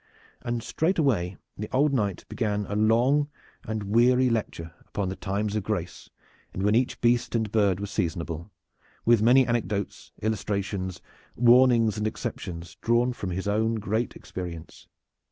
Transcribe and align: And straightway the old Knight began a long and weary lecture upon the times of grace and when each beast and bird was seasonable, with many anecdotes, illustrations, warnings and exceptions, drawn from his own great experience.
And 0.41 0.63
straightway 0.63 1.37
the 1.55 1.69
old 1.71 1.93
Knight 1.93 2.25
began 2.27 2.65
a 2.65 2.75
long 2.75 3.29
and 3.63 3.83
weary 3.83 4.31
lecture 4.31 4.73
upon 4.87 5.09
the 5.09 5.15
times 5.15 5.55
of 5.55 5.61
grace 5.61 6.09
and 6.55 6.63
when 6.63 6.73
each 6.73 6.99
beast 7.01 7.35
and 7.35 7.51
bird 7.51 7.79
was 7.79 7.91
seasonable, 7.91 8.49
with 9.05 9.21
many 9.21 9.45
anecdotes, 9.45 10.11
illustrations, 10.23 11.03
warnings 11.35 11.99
and 11.99 12.07
exceptions, 12.07 12.77
drawn 12.81 13.13
from 13.13 13.29
his 13.29 13.47
own 13.47 13.75
great 13.75 14.15
experience. 14.15 14.87